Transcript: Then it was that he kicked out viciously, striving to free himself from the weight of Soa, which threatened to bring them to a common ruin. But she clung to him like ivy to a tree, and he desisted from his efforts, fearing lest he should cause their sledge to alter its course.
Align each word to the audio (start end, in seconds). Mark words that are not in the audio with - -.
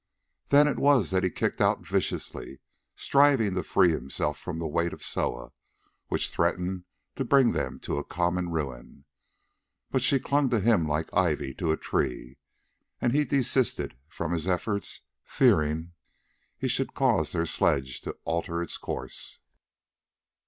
Then 0.47 0.67
it 0.67 0.79
was 0.79 1.11
that 1.11 1.23
he 1.23 1.29
kicked 1.29 1.61
out 1.61 1.85
viciously, 1.85 2.59
striving 2.95 3.53
to 3.53 3.61
free 3.61 3.91
himself 3.91 4.39
from 4.39 4.57
the 4.57 4.65
weight 4.65 4.93
of 4.93 5.03
Soa, 5.03 5.51
which 6.07 6.31
threatened 6.31 6.85
to 7.17 7.23
bring 7.23 7.51
them 7.51 7.79
to 7.81 7.99
a 7.99 8.03
common 8.03 8.49
ruin. 8.49 9.05
But 9.91 10.01
she 10.01 10.19
clung 10.19 10.49
to 10.49 10.59
him 10.59 10.87
like 10.87 11.13
ivy 11.13 11.53
to 11.53 11.71
a 11.71 11.77
tree, 11.77 12.39
and 12.99 13.13
he 13.13 13.23
desisted 13.25 13.95
from 14.07 14.31
his 14.31 14.47
efforts, 14.47 15.01
fearing 15.23 15.93
lest 16.19 16.33
he 16.57 16.67
should 16.67 16.95
cause 16.95 17.31
their 17.33 17.45
sledge 17.45 18.01
to 18.01 18.17
alter 18.25 18.59
its 18.63 18.77
course. 18.79 19.37